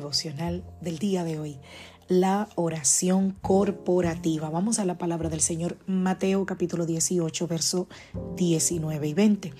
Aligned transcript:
Devocional 0.00 0.64
del 0.80 0.98
día 0.98 1.24
de 1.24 1.38
hoy, 1.38 1.58
la 2.08 2.48
oración 2.54 3.36
corporativa. 3.42 4.48
Vamos 4.48 4.78
a 4.78 4.86
la 4.86 4.96
palabra 4.96 5.28
del 5.28 5.42
Señor, 5.42 5.76
Mateo 5.86 6.46
capítulo 6.46 6.86
18, 6.86 7.46
verso 7.46 7.86
19 8.34 9.08
y 9.08 9.12
20. 9.12 9.52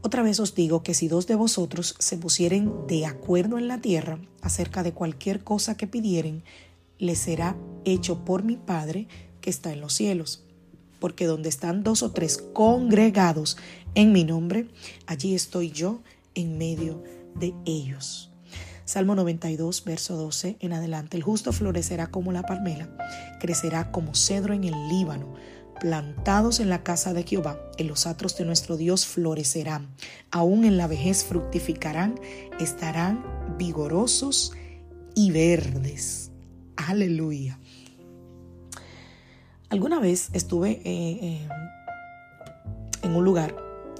Otra 0.00 0.22
vez 0.22 0.38
os 0.38 0.54
digo 0.54 0.84
que 0.84 0.94
si 0.94 1.08
dos 1.08 1.26
de 1.26 1.34
vosotros 1.34 1.96
se 1.98 2.16
pusieren 2.16 2.86
de 2.86 3.06
acuerdo 3.06 3.58
en 3.58 3.66
la 3.66 3.80
tierra 3.80 4.20
acerca 4.40 4.84
de 4.84 4.92
cualquier 4.92 5.42
cosa 5.42 5.76
que 5.76 5.88
pidieren, 5.88 6.44
les 6.98 7.18
será 7.18 7.56
hecho 7.84 8.24
por 8.24 8.44
mi 8.44 8.56
Padre 8.56 9.08
que 9.40 9.50
está 9.50 9.72
en 9.72 9.80
los 9.80 9.94
cielos. 9.94 10.44
Porque 11.00 11.26
donde 11.26 11.48
están 11.48 11.82
dos 11.82 12.04
o 12.04 12.12
tres 12.12 12.38
congregados 12.38 13.56
en 13.96 14.12
mi 14.12 14.22
nombre, 14.22 14.68
allí 15.06 15.34
estoy 15.34 15.72
yo 15.72 16.02
en 16.36 16.56
medio 16.56 17.02
de 17.34 17.52
ellos. 17.64 18.31
Salmo 18.92 19.14
92, 19.14 19.84
verso 19.84 20.18
12 20.18 20.58
en 20.60 20.74
adelante. 20.74 21.16
El 21.16 21.22
justo 21.22 21.54
florecerá 21.54 22.08
como 22.08 22.30
la 22.30 22.42
palmera, 22.42 22.94
crecerá 23.40 23.90
como 23.90 24.14
cedro 24.14 24.52
en 24.52 24.64
el 24.64 24.74
Líbano. 24.90 25.32
Plantados 25.80 26.60
en 26.60 26.68
la 26.68 26.82
casa 26.82 27.14
de 27.14 27.22
Jehová, 27.22 27.58
en 27.78 27.88
los 27.88 28.06
atros 28.06 28.36
de 28.36 28.44
nuestro 28.44 28.76
Dios 28.76 29.06
florecerán. 29.06 29.88
Aún 30.30 30.66
en 30.66 30.76
la 30.76 30.88
vejez 30.88 31.24
fructificarán, 31.24 32.20
estarán 32.60 33.24
vigorosos 33.56 34.52
y 35.14 35.30
verdes. 35.30 36.30
Aleluya. 36.76 37.58
Alguna 39.70 40.00
vez 40.00 40.28
estuve 40.34 40.82
eh, 40.84 41.18
eh, 41.22 41.48
en 43.02 43.16
un 43.16 43.24
lugar 43.24 43.56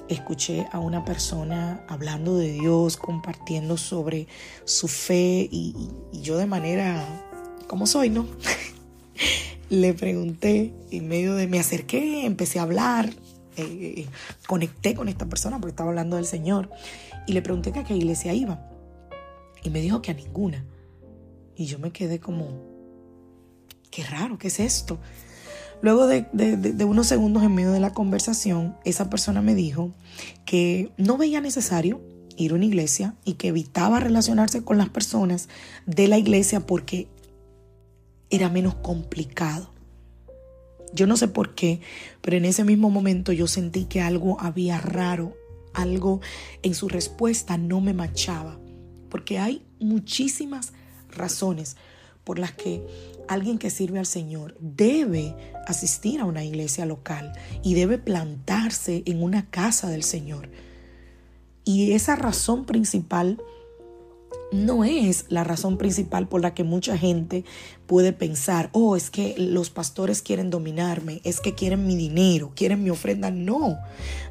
escuché 0.08 0.67
a 0.72 0.78
una 0.78 1.05
persona 1.05 1.84
hablando 1.89 2.36
de 2.36 2.53
Dios, 2.53 2.97
compartiendo 2.97 3.77
sobre 3.77 4.27
su 4.64 4.89
fe 4.89 5.48
y, 5.50 5.75
yo 6.12 6.36
de 6.36 6.47
manera, 6.47 7.05
como 7.67 7.86
soy, 7.86 8.11
¿no? 8.11 8.27
Le 9.70 9.95
pregunté, 9.95 10.75
en 10.91 11.08
medio 11.08 11.34
de, 11.34 11.47
me 11.47 11.58
acerqué, 11.58 12.27
empecé 12.27 12.58
a 12.58 12.62
hablar, 12.62 13.11
eh, 13.56 14.06
conecté 14.47 14.95
con 14.95 15.08
esta 15.08 15.27
persona 15.27 15.58
porque 15.58 15.70
estaba 15.70 15.91
hablando 15.91 16.17
del 16.17 16.27
Señor 16.27 16.70
y 17.27 17.33
le 17.33 17.42
pregunté 17.42 17.73
que 17.73 17.80
a 17.80 17.84
qué 17.84 17.95
iglesia 17.95 18.34
iba 18.34 18.69
y 19.62 19.70
me 19.70 19.80
dijo 19.80 20.03
que 20.03 20.11
a 20.11 20.14
ninguna. 20.14 20.64
Y 21.56 21.67
yo 21.67 21.78
me 21.78 21.92
quedé 21.92 22.19
como, 22.19 22.48
qué 23.91 24.05
raro, 24.05 24.39
¿qué 24.39 24.48
es 24.48 24.61
esto? 24.61 24.98
Luego 25.83 26.06
de, 26.06 26.84
unos 26.84 27.08
segundos 27.08 27.42
en 27.42 27.56
medio 27.56 27.72
de 27.72 27.80
la 27.80 27.92
conversación, 27.92 28.77
esa 28.84 29.11
persona 29.11 29.42
me 29.42 29.57
dijo 29.57 29.92
que 30.46 30.92
no 30.96 31.18
veía 31.18 31.40
necesario 31.40 32.01
ir 32.36 32.52
a 32.52 32.55
una 32.55 32.64
iglesia 32.64 33.17
y 33.24 33.34
que 33.34 33.48
evitaba 33.48 33.98
relacionarse 33.98 34.62
con 34.62 34.79
las 34.79 34.89
personas 34.90 35.48
de 35.84 36.07
la 36.07 36.18
iglesia 36.18 36.61
porque 36.61 37.08
era 38.30 38.48
menos 38.48 38.77
complicado. 38.77 39.70
Yo 40.95 41.08
no 41.08 41.17
sé 41.17 41.27
por 41.27 41.57
qué, 41.57 41.80
pero 42.20 42.36
en 42.36 42.45
ese 42.45 42.62
mismo 42.62 42.89
momento 42.89 43.33
yo 43.33 43.48
sentí 43.48 43.86
que 43.86 44.01
algo 44.01 44.40
había 44.40 44.80
raro, 44.80 45.36
algo 45.74 46.20
en 46.62 46.74
su 46.74 46.89
respuesta 46.89 47.58
no 47.58 47.80
me 47.80 47.92
machaba, 47.92 48.57
porque 49.08 49.40
hay 49.40 49.67
muchísimas 49.80 50.74
razones 51.11 51.77
por 52.24 52.38
las 52.38 52.52
que 52.52 52.84
alguien 53.28 53.58
que 53.58 53.70
sirve 53.70 53.98
al 53.98 54.06
Señor 54.06 54.56
debe 54.60 55.34
asistir 55.66 56.20
a 56.20 56.24
una 56.24 56.44
iglesia 56.44 56.86
local 56.86 57.33
y 57.62 57.74
debe 57.74 57.98
plantarse 57.98 59.02
en 59.06 59.22
una 59.22 59.48
casa 59.50 59.88
del 59.88 60.02
Señor. 60.02 60.48
Y 61.64 61.92
esa 61.92 62.16
razón 62.16 62.64
principal 62.64 63.40
no 64.52 64.85
es 64.85 65.24
la 65.29 65.45
razón 65.45 65.79
principal 65.79 66.29
por 66.29 66.42
la 66.42 66.55
que 66.55 66.64
mucha 66.64 66.96
gente 66.96 67.45
puede 67.86 68.13
pensar, 68.13 68.70
oh, 68.73 68.96
es 68.96 69.11
que 69.11 69.35
los 69.39 69.70
pastores 69.70 70.23
quieren 70.23 70.51
dominarme, 70.51 71.20
es 71.24 71.40
que 71.40 71.55
quieren 71.55 71.86
mi 71.86 71.96
dinero, 71.96 72.52
quieren 72.55 72.83
mi 72.83 72.90
ofrenda. 72.90 73.30
No, 73.30 73.79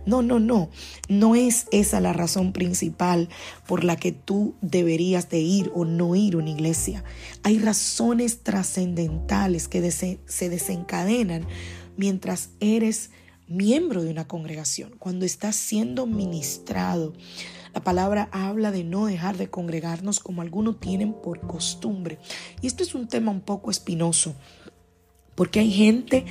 no, 0.05 0.21
no, 0.21 0.39
no. 0.39 0.69
No 1.09 1.35
es 1.35 1.67
esa 1.71 1.99
la 1.99 2.13
razón 2.13 2.53
principal 2.53 3.29
por 3.67 3.83
la 3.83 3.95
que 3.95 4.11
tú 4.11 4.55
deberías 4.61 5.29
de 5.29 5.39
ir 5.39 5.71
o 5.73 5.85
no 5.85 6.15
ir 6.15 6.35
a 6.35 6.37
una 6.37 6.51
iglesia. 6.51 7.03
Hay 7.43 7.59
razones 7.59 8.43
trascendentales 8.43 9.67
que 9.67 9.91
se 9.91 10.49
desencadenan 10.49 11.45
mientras 11.97 12.49
eres 12.59 13.09
miembro 13.47 14.01
de 14.01 14.09
una 14.09 14.27
congregación, 14.27 14.95
cuando 14.97 15.25
estás 15.25 15.55
siendo 15.55 16.07
ministrado 16.07 17.13
la 17.73 17.81
palabra 17.81 18.29
habla 18.31 18.71
de 18.71 18.83
no 18.83 19.05
dejar 19.05 19.37
de 19.37 19.49
congregarnos 19.49 20.19
como 20.19 20.41
algunos 20.41 20.79
tienen 20.79 21.13
por 21.13 21.39
costumbre. 21.41 22.19
Y 22.61 22.67
esto 22.67 22.83
es 22.83 22.95
un 22.95 23.07
tema 23.07 23.31
un 23.31 23.41
poco 23.41 23.71
espinoso, 23.71 24.35
porque 25.35 25.59
hay 25.59 25.71
gente 25.71 26.25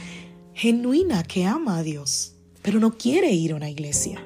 genuina 0.54 1.22
que 1.22 1.46
ama 1.46 1.78
a 1.78 1.82
Dios, 1.82 2.34
pero 2.62 2.80
no 2.80 2.96
quiere 2.96 3.32
ir 3.32 3.52
a 3.52 3.56
una 3.56 3.70
iglesia 3.70 4.22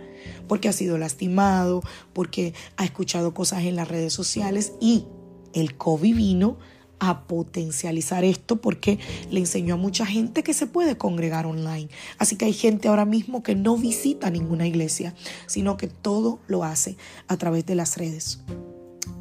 porque 0.49 0.69
ha 0.69 0.73
sido 0.73 0.99
lastimado, 0.99 1.83
porque 2.13 2.55
ha 2.77 2.85
escuchado 2.85 3.35
cosas 3.35 3.65
en 3.65 3.77
las 3.77 3.89
redes 3.89 4.13
sociales 4.13 4.73
y 4.81 5.07
el 5.53 5.77
COVID 5.77 6.15
vino 6.15 6.59
a 6.99 7.27
potencializar 7.27 8.25
esto 8.25 8.61
porque 8.61 8.99
le 9.31 9.41
enseñó 9.41 9.75
a 9.75 9.79
mucha 9.79 10.07
gente 10.07 10.43
que 10.43 10.55
se 10.55 10.67
puede 10.67 10.97
congregar 10.97 11.47
online. 11.47 11.89
Así 12.19 12.37
que 12.37 12.47
hay 12.47 12.53
gente 12.53 12.89
ahora 12.89 13.05
mismo 13.05 13.43
que 13.43 13.55
no 13.55 13.77
visita 13.77 14.31
ninguna 14.31 14.67
iglesia, 14.67 15.15
sino 15.47 15.77
que 15.77 15.89
todo 15.89 16.41
lo 16.47 16.65
hace 16.65 16.97
a 17.29 17.37
través 17.37 17.67
de 17.67 17.75
las 17.75 17.97
redes. 17.97 18.41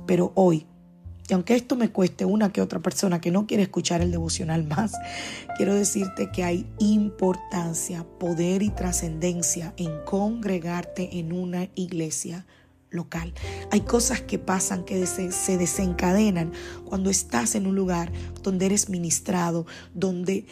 Pero 0.05 0.31
hoy, 0.35 0.65
y 1.29 1.33
aunque 1.33 1.55
esto 1.55 1.75
me 1.75 1.89
cueste 1.89 2.25
una 2.25 2.51
que 2.51 2.61
otra 2.61 2.81
persona 2.81 3.21
que 3.21 3.31
no 3.31 3.47
quiere 3.47 3.63
escuchar 3.63 4.01
el 4.01 4.11
devocional 4.11 4.63
más, 4.67 4.93
quiero 5.57 5.73
decirte 5.73 6.29
que 6.31 6.43
hay 6.43 6.67
importancia, 6.79 8.05
poder 8.19 8.61
y 8.61 8.69
trascendencia 8.69 9.73
en 9.77 9.91
congregarte 10.05 11.19
en 11.19 11.33
una 11.33 11.69
iglesia 11.75 12.45
local. 12.93 13.33
Hay 13.71 13.81
cosas 13.81 14.21
que 14.21 14.39
pasan 14.39 14.85
que 14.85 15.05
se 15.05 15.57
desencadenan 15.57 16.53
cuando 16.85 17.09
estás 17.09 17.55
en 17.55 17.67
un 17.67 17.75
lugar 17.75 18.11
donde 18.41 18.67
eres 18.67 18.89
ministrado, 18.89 19.65
donde 19.93 20.45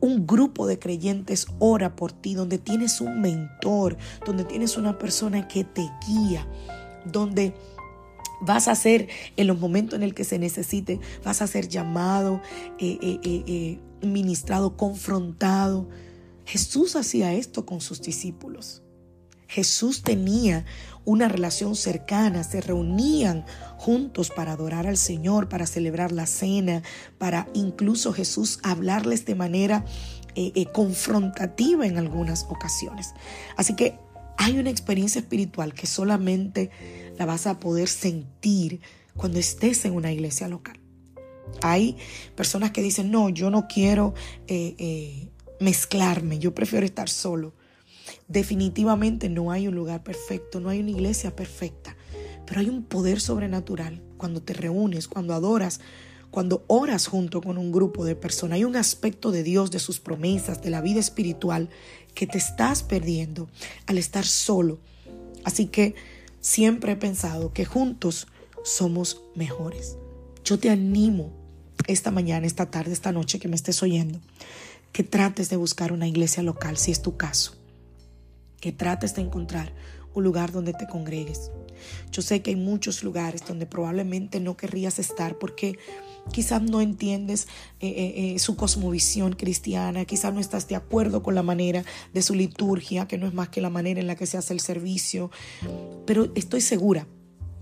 un 0.00 0.26
grupo 0.26 0.66
de 0.66 0.80
creyentes 0.80 1.46
ora 1.60 1.94
por 1.94 2.12
ti, 2.12 2.34
donde 2.34 2.58
tienes 2.58 3.00
un 3.00 3.20
mentor, 3.20 3.96
donde 4.26 4.44
tienes 4.44 4.76
una 4.76 4.98
persona 4.98 5.46
que 5.46 5.62
te 5.62 5.88
guía, 6.06 6.46
donde 7.04 7.54
vas 8.40 8.66
a 8.66 8.74
ser 8.74 9.08
en 9.36 9.46
los 9.46 9.60
momentos 9.60 9.96
en 9.96 10.02
el 10.02 10.12
que 10.12 10.24
se 10.24 10.40
necesite, 10.40 10.98
vas 11.24 11.40
a 11.40 11.46
ser 11.46 11.68
llamado, 11.68 12.42
eh, 12.80 12.98
eh, 13.00 13.20
eh, 13.22 13.78
ministrado, 14.04 14.76
confrontado. 14.76 15.88
Jesús 16.44 16.96
hacía 16.96 17.32
esto 17.32 17.64
con 17.64 17.80
sus 17.80 18.02
discípulos. 18.02 18.82
Jesús 19.52 20.02
tenía 20.02 20.64
una 21.04 21.28
relación 21.28 21.76
cercana, 21.76 22.42
se 22.42 22.62
reunían 22.62 23.44
juntos 23.76 24.30
para 24.30 24.52
adorar 24.52 24.86
al 24.86 24.96
Señor, 24.96 25.50
para 25.50 25.66
celebrar 25.66 26.10
la 26.10 26.26
cena, 26.26 26.82
para 27.18 27.46
incluso 27.52 28.14
Jesús 28.14 28.60
hablarles 28.62 29.26
de 29.26 29.34
manera 29.34 29.84
eh, 30.34 30.52
eh, 30.54 30.64
confrontativa 30.72 31.86
en 31.86 31.98
algunas 31.98 32.44
ocasiones. 32.44 33.10
Así 33.58 33.76
que 33.76 33.98
hay 34.38 34.58
una 34.58 34.70
experiencia 34.70 35.20
espiritual 35.20 35.74
que 35.74 35.86
solamente 35.86 36.70
la 37.18 37.26
vas 37.26 37.46
a 37.46 37.60
poder 37.60 37.88
sentir 37.88 38.80
cuando 39.18 39.38
estés 39.38 39.84
en 39.84 39.94
una 39.94 40.12
iglesia 40.12 40.48
local. 40.48 40.80
Hay 41.60 41.98
personas 42.34 42.70
que 42.70 42.80
dicen, 42.80 43.10
no, 43.10 43.28
yo 43.28 43.50
no 43.50 43.68
quiero 43.68 44.14
eh, 44.46 45.28
mezclarme, 45.60 46.38
yo 46.38 46.54
prefiero 46.54 46.86
estar 46.86 47.10
solo. 47.10 47.52
Definitivamente 48.28 49.28
no 49.28 49.50
hay 49.50 49.68
un 49.68 49.74
lugar 49.74 50.02
perfecto, 50.02 50.60
no 50.60 50.68
hay 50.68 50.80
una 50.80 50.90
iglesia 50.90 51.34
perfecta, 51.34 51.96
pero 52.46 52.60
hay 52.60 52.68
un 52.68 52.84
poder 52.84 53.20
sobrenatural 53.20 54.02
cuando 54.16 54.42
te 54.42 54.52
reúnes, 54.52 55.08
cuando 55.08 55.34
adoras 55.34 55.80
cuando 56.32 56.64
oras 56.66 57.08
junto 57.08 57.42
con 57.42 57.58
un 57.58 57.70
grupo 57.70 58.06
de 58.06 58.16
personas, 58.16 58.56
hay 58.56 58.64
un 58.64 58.74
aspecto 58.74 59.32
de 59.32 59.42
Dios, 59.42 59.70
de 59.70 59.78
sus 59.78 60.00
promesas, 60.00 60.62
de 60.62 60.70
la 60.70 60.80
vida 60.80 60.98
espiritual 60.98 61.68
que 62.14 62.26
te 62.26 62.38
estás 62.38 62.82
perdiendo 62.82 63.50
al 63.86 63.98
estar 63.98 64.24
solo. 64.24 64.78
Así 65.44 65.66
que 65.66 65.94
siempre 66.40 66.92
he 66.92 66.96
pensado 66.96 67.52
que 67.52 67.66
juntos 67.66 68.28
somos 68.64 69.20
mejores. 69.34 69.98
Yo 70.42 70.58
te 70.58 70.70
animo 70.70 71.34
esta 71.86 72.10
mañana, 72.10 72.46
esta 72.46 72.70
tarde, 72.70 72.94
esta 72.94 73.12
noche 73.12 73.38
que 73.38 73.48
me 73.48 73.56
estés 73.56 73.82
oyendo, 73.82 74.18
que 74.92 75.02
trates 75.02 75.50
de 75.50 75.56
buscar 75.56 75.92
una 75.92 76.08
iglesia 76.08 76.42
local, 76.42 76.78
si 76.78 76.92
es 76.92 77.02
tu 77.02 77.18
caso. 77.18 77.61
Que 78.62 78.72
trates 78.72 79.14
de 79.14 79.20
encontrar 79.20 79.74
un 80.14 80.24
lugar 80.24 80.52
donde 80.52 80.72
te 80.72 80.86
congregues. 80.86 81.50
Yo 82.10 82.22
sé 82.22 82.42
que 82.42 82.50
hay 82.50 82.56
muchos 82.56 83.02
lugares 83.02 83.42
donde 83.46 83.66
probablemente 83.66 84.40
no 84.40 84.56
querrías 84.56 84.98
estar 84.98 85.38
porque 85.38 85.78
quizás 86.30 86.62
no 86.62 86.80
entiendes 86.80 87.48
eh, 87.80 87.88
eh, 87.88 88.34
eh, 88.34 88.38
su 88.38 88.56
cosmovisión 88.56 89.32
cristiana, 89.32 90.04
quizás 90.04 90.32
no 90.32 90.40
estás 90.40 90.68
de 90.68 90.76
acuerdo 90.76 91.22
con 91.22 91.34
la 91.34 91.42
manera 91.42 91.84
de 92.12 92.22
su 92.22 92.34
liturgia, 92.34 93.08
que 93.08 93.18
no 93.18 93.26
es 93.26 93.34
más 93.34 93.48
que 93.48 93.60
la 93.60 93.70
manera 93.70 94.00
en 94.00 94.06
la 94.06 94.14
que 94.14 94.26
se 94.26 94.38
hace 94.38 94.54
el 94.54 94.60
servicio, 94.60 95.30
pero 96.06 96.30
estoy 96.34 96.60
segura 96.60 97.06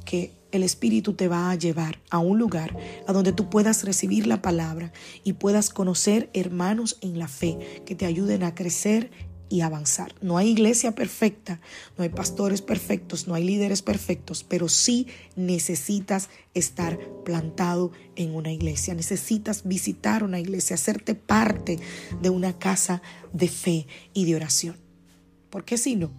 que 0.05 0.32
el 0.52 0.62
Espíritu 0.64 1.14
te 1.14 1.29
va 1.29 1.50
a 1.50 1.55
llevar 1.55 2.00
a 2.11 2.19
un 2.19 2.38
lugar 2.38 2.76
a 3.06 3.12
donde 3.12 3.32
tú 3.32 3.49
puedas 3.49 3.85
recibir 3.85 4.26
la 4.26 4.43
palabra 4.43 4.93
y 5.23 5.35
puedas 5.35 5.70
conocer 5.70 6.29
hermanos 6.35 6.99
en 7.00 7.19
la 7.19 7.29
fe 7.29 7.82
que 7.87 7.94
te 7.94 8.06
ayuden 8.06 8.43
a 8.43 8.55
crecer 8.55 9.11
y 9.50 9.61
avanzar. 9.61 10.14
No 10.23 10.38
hay 10.38 10.49
iglesia 10.49 10.94
perfecta, 10.94 11.61
no 11.99 12.05
hay 12.05 12.08
pastores 12.08 12.62
perfectos, 12.62 13.26
no 13.26 13.35
hay 13.35 13.44
líderes 13.44 13.82
perfectos, 13.82 14.44
pero 14.44 14.69
sí 14.69 15.08
necesitas 15.37 16.31
estar 16.55 16.99
plantado 17.25 17.91
en 18.17 18.35
una 18.35 18.52
iglesia, 18.52 18.94
necesitas 18.94 19.64
visitar 19.64 20.23
una 20.23 20.38
iglesia, 20.38 20.75
hacerte 20.75 21.14
parte 21.14 21.79
de 22.23 22.31
una 22.31 22.58
casa 22.58 23.02
de 23.32 23.49
fe 23.49 23.87
y 24.14 24.25
de 24.25 24.37
oración. 24.37 24.76
Porque 25.50 25.76
si 25.76 25.97
no, 25.97 26.12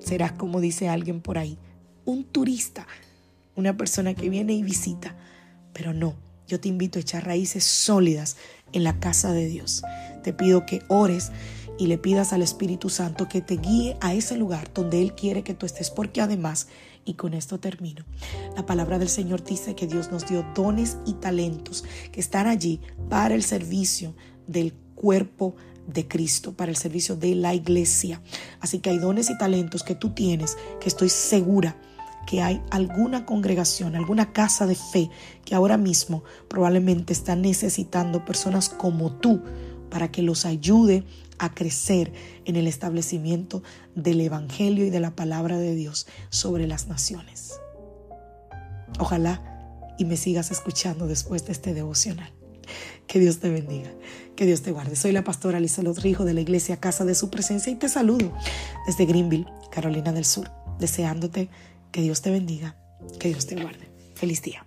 serás 0.00 0.32
como 0.32 0.60
dice 0.60 0.88
alguien 0.88 1.20
por 1.20 1.38
ahí, 1.38 1.56
un 2.04 2.24
turista, 2.24 2.88
una 3.54 3.76
persona 3.76 4.14
que 4.14 4.28
viene 4.28 4.52
y 4.52 4.64
visita, 4.64 5.16
pero 5.72 5.94
no, 5.94 6.16
yo 6.48 6.58
te 6.58 6.68
invito 6.68 6.98
a 6.98 7.02
echar 7.02 7.24
raíces 7.24 7.62
sólidas 7.62 8.36
en 8.72 8.82
la 8.82 8.98
casa 8.98 9.32
de 9.32 9.46
Dios. 9.46 9.82
Te 10.24 10.32
pido 10.32 10.66
que 10.66 10.82
ores 10.88 11.30
y 11.78 11.86
le 11.86 11.98
pidas 11.98 12.32
al 12.32 12.42
Espíritu 12.42 12.88
Santo 12.88 13.28
que 13.28 13.40
te 13.40 13.56
guíe 13.56 13.96
a 14.00 14.14
ese 14.14 14.36
lugar 14.36 14.72
donde 14.72 15.00
Él 15.02 15.14
quiere 15.14 15.42
que 15.42 15.54
tú 15.54 15.66
estés, 15.66 15.90
porque 15.90 16.20
además, 16.20 16.68
y 17.04 17.14
con 17.14 17.34
esto 17.34 17.58
termino, 17.58 18.04
la 18.56 18.66
palabra 18.66 18.98
del 18.98 19.08
Señor 19.08 19.44
dice 19.44 19.74
que 19.74 19.86
Dios 19.86 20.10
nos 20.10 20.26
dio 20.26 20.44
dones 20.54 20.96
y 21.06 21.14
talentos 21.14 21.84
que 22.12 22.20
están 22.20 22.46
allí 22.46 22.80
para 23.08 23.34
el 23.34 23.42
servicio 23.42 24.14
del 24.46 24.72
cuerpo 24.94 25.56
de 25.86 26.08
Cristo, 26.08 26.54
para 26.54 26.70
el 26.70 26.76
servicio 26.76 27.16
de 27.16 27.34
la 27.34 27.54
iglesia. 27.54 28.22
Así 28.60 28.78
que 28.78 28.90
hay 28.90 28.98
dones 28.98 29.28
y 29.30 29.36
talentos 29.36 29.82
que 29.82 29.94
tú 29.94 30.10
tienes, 30.10 30.56
que 30.80 30.88
estoy 30.88 31.08
segura 31.08 31.76
que 32.26 32.42
hay 32.42 32.62
alguna 32.70 33.26
congregación, 33.26 33.96
alguna 33.96 34.32
casa 34.32 34.66
de 34.66 34.74
fe 34.74 35.10
que 35.44 35.54
ahora 35.54 35.76
mismo 35.76 36.24
probablemente 36.48 37.12
está 37.12 37.36
necesitando 37.36 38.24
personas 38.24 38.70
como 38.70 39.12
tú 39.12 39.42
para 39.90 40.10
que 40.10 40.22
los 40.22 40.44
ayude 40.44 41.04
a 41.38 41.54
crecer 41.54 42.12
en 42.44 42.56
el 42.56 42.66
establecimiento 42.66 43.62
del 43.94 44.20
Evangelio 44.20 44.84
y 44.84 44.90
de 44.90 45.00
la 45.00 45.14
palabra 45.14 45.58
de 45.58 45.74
Dios 45.74 46.06
sobre 46.30 46.66
las 46.66 46.88
naciones. 46.88 47.60
Ojalá 48.98 49.42
y 49.98 50.04
me 50.04 50.16
sigas 50.16 50.50
escuchando 50.50 51.06
después 51.06 51.46
de 51.46 51.52
este 51.52 51.74
devocional. 51.74 52.32
Que 53.06 53.18
Dios 53.20 53.38
te 53.38 53.50
bendiga, 53.50 53.90
que 54.34 54.46
Dios 54.46 54.62
te 54.62 54.72
guarde. 54.72 54.96
Soy 54.96 55.12
la 55.12 55.24
pastora 55.24 55.60
Lisa 55.60 55.82
Rijo 55.82 56.24
de 56.24 56.34
la 56.34 56.40
iglesia 56.40 56.80
Casa 56.80 57.04
de 57.04 57.14
Su 57.14 57.30
Presencia 57.30 57.70
y 57.70 57.76
te 57.76 57.88
saludo 57.88 58.32
desde 58.86 59.04
Greenville, 59.04 59.46
Carolina 59.70 60.12
del 60.12 60.24
Sur, 60.24 60.50
deseándote 60.78 61.50
que 61.92 62.00
Dios 62.00 62.22
te 62.22 62.30
bendiga, 62.30 62.76
que 63.18 63.28
Dios 63.28 63.46
te 63.46 63.60
guarde. 63.60 63.90
Feliz 64.14 64.42
día. 64.42 64.66